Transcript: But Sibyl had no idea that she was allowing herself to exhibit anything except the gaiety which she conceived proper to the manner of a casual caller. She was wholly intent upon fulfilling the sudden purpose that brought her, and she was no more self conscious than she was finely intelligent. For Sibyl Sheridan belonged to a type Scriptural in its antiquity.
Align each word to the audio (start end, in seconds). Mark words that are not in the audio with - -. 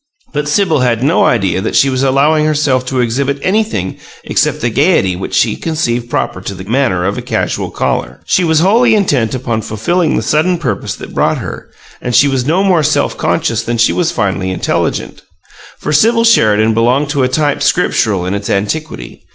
But 0.33 0.47
Sibyl 0.47 0.79
had 0.79 1.03
no 1.03 1.25
idea 1.25 1.61
that 1.61 1.75
she 1.75 1.87
was 1.87 2.01
allowing 2.01 2.43
herself 2.43 2.87
to 2.87 3.01
exhibit 3.01 3.37
anything 3.43 3.97
except 4.23 4.61
the 4.61 4.71
gaiety 4.71 5.15
which 5.15 5.35
she 5.35 5.55
conceived 5.55 6.09
proper 6.09 6.41
to 6.41 6.55
the 6.55 6.63
manner 6.63 7.05
of 7.05 7.19
a 7.19 7.21
casual 7.21 7.69
caller. 7.69 8.19
She 8.25 8.43
was 8.43 8.61
wholly 8.61 8.95
intent 8.95 9.35
upon 9.35 9.61
fulfilling 9.61 10.15
the 10.15 10.23
sudden 10.23 10.57
purpose 10.57 10.95
that 10.95 11.13
brought 11.13 11.37
her, 11.37 11.69
and 12.01 12.15
she 12.15 12.27
was 12.27 12.47
no 12.47 12.63
more 12.63 12.81
self 12.81 13.15
conscious 13.15 13.61
than 13.61 13.77
she 13.77 13.93
was 13.93 14.09
finely 14.11 14.49
intelligent. 14.49 15.21
For 15.77 15.93
Sibyl 15.93 16.23
Sheridan 16.23 16.73
belonged 16.73 17.09
to 17.11 17.21
a 17.21 17.27
type 17.27 17.61
Scriptural 17.61 18.25
in 18.25 18.33
its 18.33 18.49
antiquity. 18.49 19.27